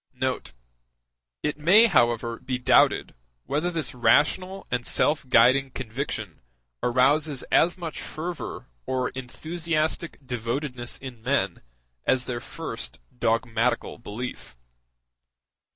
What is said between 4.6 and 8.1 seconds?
and self guiding conviction arouses as much